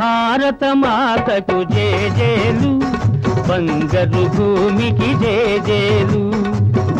భారత 0.00 0.64
మాతకు 0.74 1.56
జేజేలు 1.74 2.70
బంగారు 3.48 4.22
భూమికి 4.36 5.10
జేజేలు. 5.22 6.22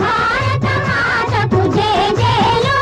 భారత 0.01 0.67
మాతకు 0.89 1.63
జేజేలు 1.77 2.77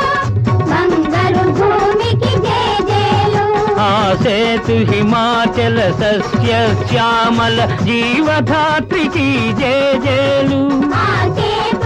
బంగారు 0.71 1.45
భూమికి 1.59 2.33
జేజేలు. 2.47 3.45
ఆ 3.81 3.93
సేతు 4.23 4.77
హిమాచల 4.91 5.79
సస్య 6.01 6.51
శ్యామల 6.89 7.59
జీవధాత్రికి 7.85 9.29
జేజేలు. 9.61 10.61
ఆ 10.95 11.11
సేతు 11.39 11.80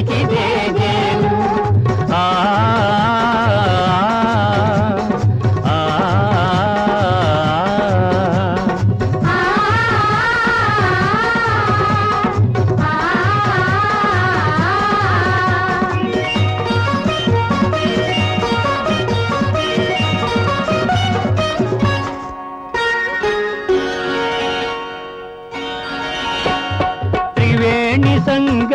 భూమికి 0.00 0.18
జేజేలు 0.30 1.30
ఆ 2.14 2.24
ఆ, 5.66 5.76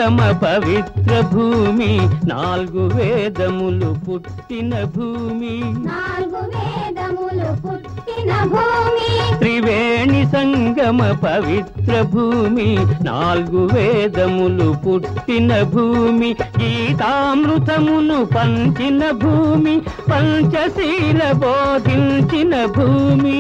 సంగమ 0.04 0.32
పవిత్ర 0.44 1.22
భూమి 1.34 1.92
నాలుగు 2.26 2.84
వేదములు 2.96 3.96
పుట్టిన 4.06 4.84
భూమి. 4.84 5.54
నాలుగు 5.88 6.42
వేదములు 6.54 7.50
పుట్టిన 7.62 8.32
భూమి. 8.44 9.38
త్రివేణి 9.38 10.26
సంగమ 10.26 11.00
పవిత్ర 11.24 12.02
భూమి 12.02 12.68
నాలుగు 13.04 13.62
వేదములు 13.74 14.70
పుట్టిన 14.88 15.64
భూమి. 15.64 16.36
గీతామృతమును 16.58 18.26
పంచిన 18.26 19.12
భూమి 19.12 19.82
పంచశీల 20.12 21.32
బోధించిన 21.32 22.66
భూమి. 22.66 23.40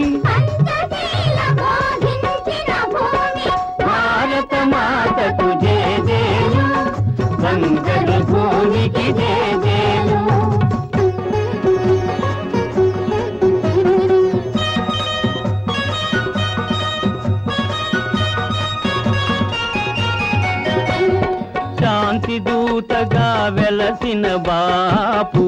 శాంతి 21.80 22.38
దూతగా 22.40 23.30
వెలసిన 23.58 24.26
బాపు 24.48 25.46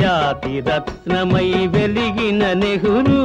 జాతి 0.00 0.54
రత్నమై 0.68 1.50
వెలిగిన 1.74 2.42
నెహ్రూ. 2.62 3.20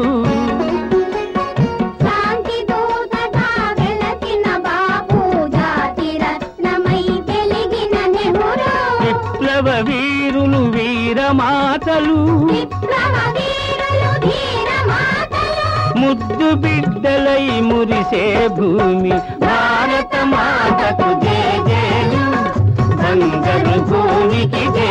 విప్లవ 12.49 13.17
వీరులు 13.27 14.11
వీరమాతలు 14.23 15.65
ముద్దు 16.01 16.49
బిడ్డలై 16.55 17.45
మురిసే 17.61 18.23
భూమి. 18.57 19.13
భారత 19.43 20.15
మాతకు 20.25 21.09
జేజేలు 21.23 22.23
బంగారు 22.99 23.77
భూమికి 23.89 24.65
జేజేలు 24.75 24.86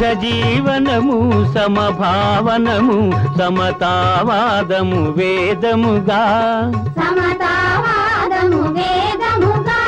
సహజీవనము 0.00 1.46
సమభావనము 1.54 3.12
సమతావాదము 3.38 5.14
వేదముగా. 5.16 6.22
వేదముగా. 8.68 9.80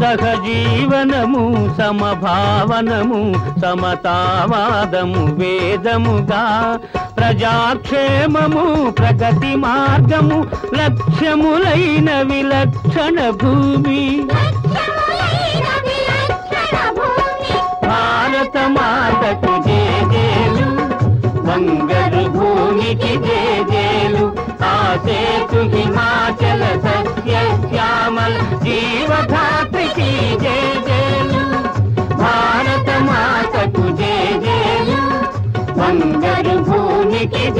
సహజీవనము 0.00 1.74
సమభావనము 1.78 3.34
సమతావాదము 3.60 5.34
వేదముగా. 5.34 6.78
ప్రజాక్షేమము 7.18 8.90
ప్రగతి 8.90 9.56
మార్గము 9.56 10.46
లక్ష్యములైన 10.74 12.22
విలక్షణ 12.22 13.30
భూమి. 13.30 14.26
संगर 21.58 22.28
भूमि 22.28 22.94
की 22.94 23.16
दे 23.16 23.64
देलु। 23.64 24.26
आसे 24.64 25.46
तु 25.46 25.76
हिमाचल 25.76 26.60
सत्य 26.84 27.32
श्यामल 27.68 28.32
जीव 28.62 29.08
घात 29.08 29.76
की 29.76 30.36
जे 30.36 30.60
देलु। 30.88 31.42
भारत 32.14 33.02
माता 33.02 33.66
तुझे 33.66 34.38
देलु। 34.38 35.26
संगर 35.70 36.60
भूमि 36.60 37.26
की 37.26 37.50